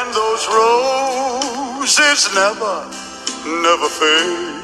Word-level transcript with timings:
and 0.00 0.14
those 0.14 0.46
roses 0.48 2.34
never, 2.34 2.76
never 3.62 3.88
fade. 3.88 4.59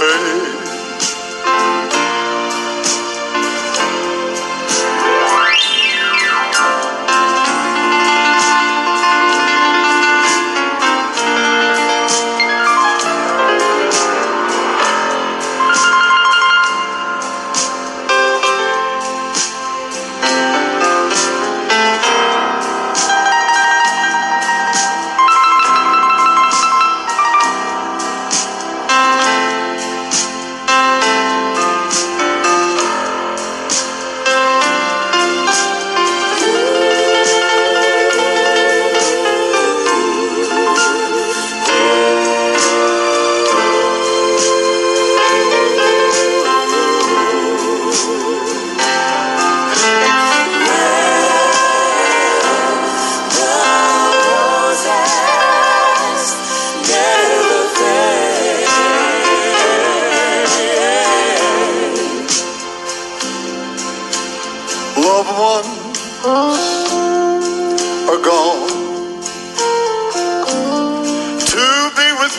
Never 0.00 0.57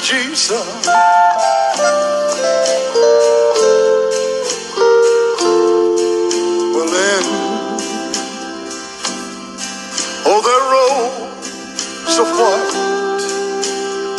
Jesus. 0.09 0.87
Well, 6.73 6.89
then, 6.89 7.23
oh, 10.25 10.41
their 10.47 10.63
robes 10.73 12.17
of 12.17 12.27
white 12.39 12.73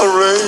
array. 0.06 0.42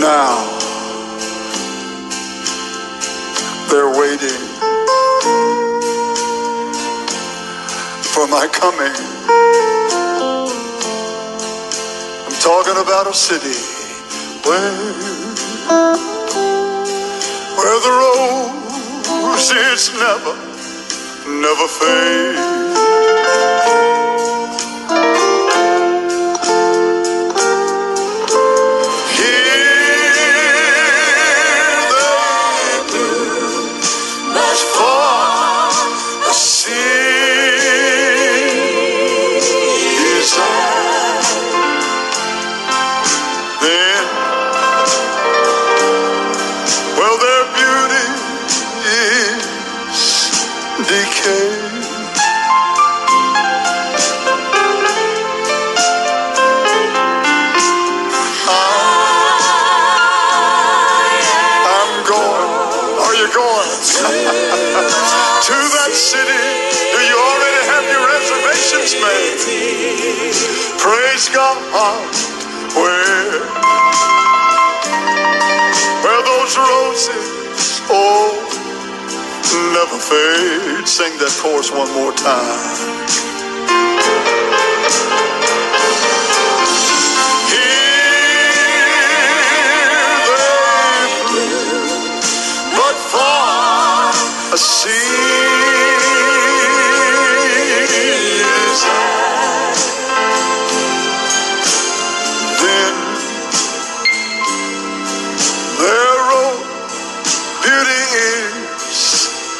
Now 0.00 0.72
they're 3.70 3.90
waiting 4.00 4.45
for 8.16 8.26
my 8.28 8.48
coming. 8.48 8.96
I'm 12.24 12.36
talking 12.40 12.78
about 12.82 13.06
a 13.06 13.12
city 13.12 13.58
where 14.46 14.72
where 17.58 17.78
the 17.86 17.92
roses 19.20 19.92
never, 20.00 20.34
never 21.42 21.68
fade. 21.68 22.75
Where? 72.76 73.40
Where 76.02 76.22
those 76.24 76.58
roses, 76.58 77.80
oh, 77.88 78.35
never 79.74 79.98
fade. 79.98 80.88
Sing 80.88 81.12
that 81.18 81.32
chorus 81.42 81.70
one 81.72 81.90
more 81.94 82.12
time. 82.12 82.96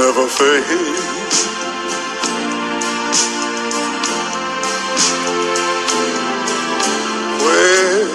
never 0.00 0.26
fade. 0.28 0.64
Where 7.44 8.08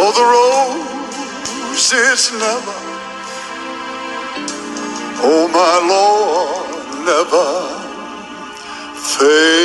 oh 0.00 0.10
the 0.18 0.26
roses 1.68 2.22
never, 2.44 2.78
oh 5.28 5.44
my 5.58 5.76
Lord, 5.92 6.68
never 7.10 7.48
fade. 8.94 9.63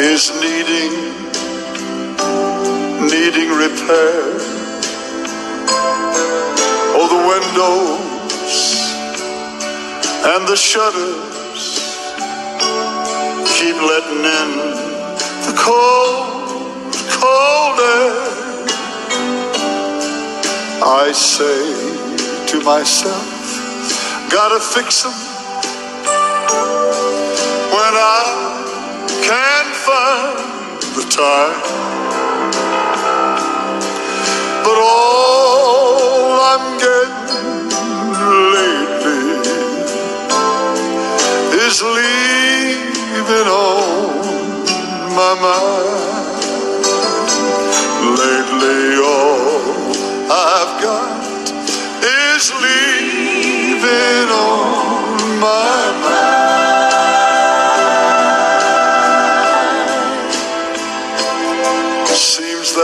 Is 0.00 0.30
needing 0.40 0.92
needing 3.12 3.50
repair. 3.50 4.16
Oh, 6.96 7.06
the 7.14 7.22
windows 7.32 8.70
and 10.32 10.48
the 10.48 10.56
shutters 10.56 11.64
keep 13.56 13.76
letting 13.76 14.24
in 14.40 14.50
the 15.44 15.54
cold, 15.58 16.94
cold 17.20 17.78
air. 17.98 18.16
I 20.82 21.12
say 21.12 21.60
to 22.46 22.64
myself, 22.64 23.26
gotta 24.32 24.60
fix 24.60 25.02
them 25.02 25.12
when 27.74 27.94
I 27.94 28.50
can't 29.28 29.69
find 29.90 30.38
the 30.96 31.04
time. 31.10 31.60
But 34.64 34.78
all 34.78 36.30
I'm 36.52 36.66
getting 36.84 37.50
lately 38.54 39.24
is 41.64 41.76
leaving 41.96 43.48
on 43.66 44.64
my 45.18 45.32
mind. 45.46 46.40
Lately, 48.22 48.84
all 49.14 49.90
I've 50.50 50.74
got 50.86 51.50
is 52.30 52.44
leaving 52.64 54.28
on 54.30 55.40
my 55.46 55.82
mind. 56.04 56.39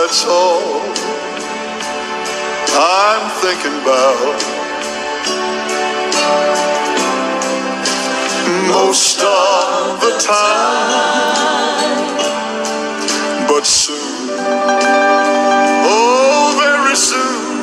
That's 0.07 0.25
all 0.25 0.81
I'm 2.79 3.25
thinking 3.43 3.75
about. 3.83 4.39
Most 8.69 9.19
of 9.19 10.01
the 10.01 10.13
time, 10.23 11.09
but 13.49 13.67
soon, 13.67 14.31
oh, 15.91 16.55
very 16.63 16.95
soon, 16.95 17.59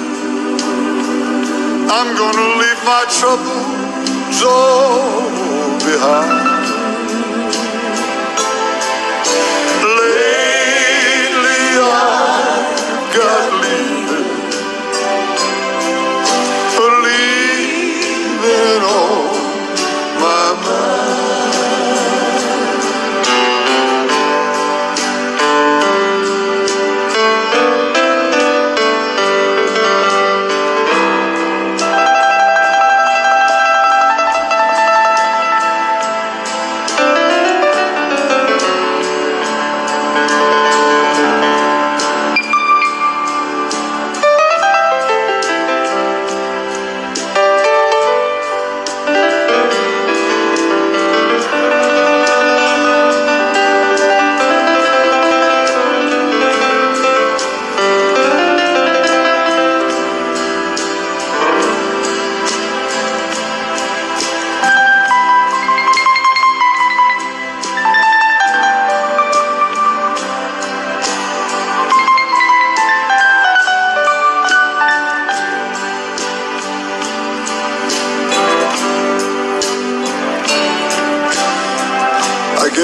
I'm 1.90 2.10
gonna 2.18 2.48
leave 2.60 2.82
my 2.84 3.06
troubles 3.20 4.44
all 4.44 5.80
behind. 5.80 6.43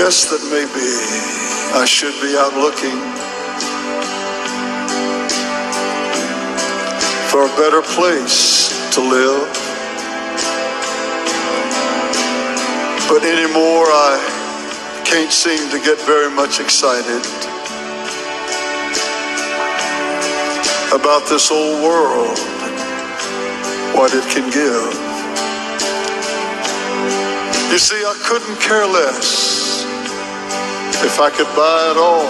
Guess 0.10 0.26
that 0.26 0.42
maybe 0.50 0.90
I 1.78 1.86
should 1.86 2.18
be 2.18 2.34
out 2.34 2.58
looking 2.58 2.98
for 7.30 7.46
a 7.46 7.52
better 7.62 7.84
place 7.94 8.74
to 8.96 9.02
live. 9.06 9.46
But 13.06 13.22
anymore, 13.22 13.86
I 13.86 14.18
can't 15.06 15.32
seem 15.32 15.70
to 15.70 15.78
get 15.78 16.02
very 16.02 16.34
much 16.34 16.60
excited 16.60 17.22
about 20.90 21.30
this 21.30 21.52
old 21.52 21.84
world, 21.86 22.40
what 23.94 24.10
it 24.16 24.26
can 24.34 24.50
give. 24.50 24.90
You 27.72 27.78
see, 27.78 28.02
I 28.02 28.16
couldn't 28.26 28.60
care 28.60 28.88
less 28.88 29.59
if 31.02 31.20
I 31.20 31.30
could 31.30 31.48
buy 31.56 31.92
it 31.92 31.98
all 31.98 32.28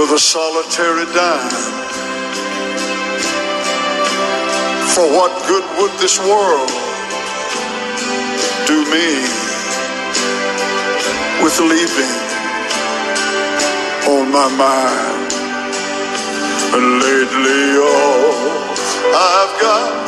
with 0.00 0.10
a 0.10 0.18
solitary 0.18 1.06
dime. 1.14 1.74
For 4.94 5.06
what 5.16 5.30
good 5.46 5.64
would 5.78 5.94
this 6.00 6.18
world 6.18 6.68
do 8.66 8.76
me 8.90 9.22
with 11.42 11.56
leaving 11.60 12.18
on 14.10 14.32
my 14.32 14.48
mind? 14.58 15.32
And 16.74 16.86
lately, 16.98 17.78
all 17.78 18.34
I've 19.14 19.54
got 19.60 20.04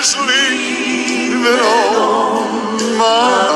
is 0.00 0.16
leaving 0.16 1.60
on 1.60 2.98
my 2.98 3.49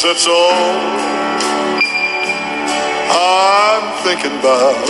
Seems 0.00 0.14
that's 0.14 0.26
all 0.28 0.52
I'm 3.10 3.84
thinking 4.02 4.32
about. 4.38 4.80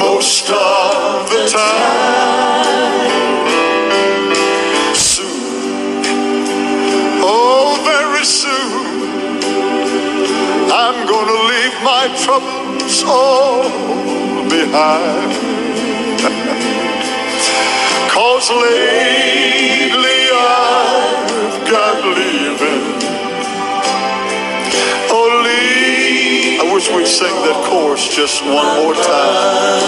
Most 0.00 0.50
of 0.50 1.30
the 1.30 1.48
time. 1.48 3.00
Soon, 4.96 6.02
oh, 7.22 7.78
very 7.84 8.24
soon. 8.24 9.42
I'm 10.72 11.06
to 11.28 11.38
leave 11.52 11.76
my 11.84 12.08
troubles 12.24 13.04
all 13.06 13.62
behind. 14.48 15.30
Cause 18.10 18.50
lately 18.50 19.29
Wish 26.80 26.92
we'd 26.96 27.06
sing 27.06 27.34
that 27.44 27.60
chorus 27.68 28.08
just 28.08 28.42
one 28.42 28.68
more 28.80 28.94
time. 28.94 29.82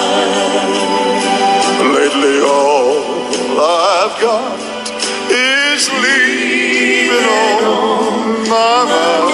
Lately 1.89 2.45
all 2.45 3.33
I've 3.57 4.21
got 4.21 4.61
is 5.33 5.89
leaving 6.05 7.25
on 7.33 8.45
my 8.45 8.85
mind. 8.93 9.33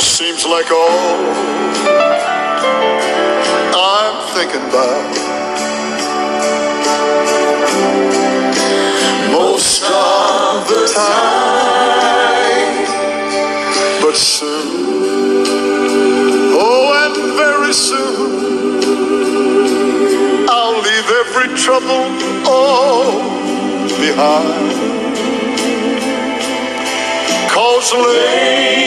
Seems 0.00 0.46
like 0.46 0.70
all 0.70 1.18
I'm 3.74 4.22
thinking 4.36 4.62
about 4.70 5.22
most 9.32 9.82
of 9.82 10.68
the 10.68 10.86
time, 10.94 11.51
trouble 21.62 22.10
all 22.44 23.22
behind. 24.00 24.72
Cause 27.52 27.92
lately 27.92 28.81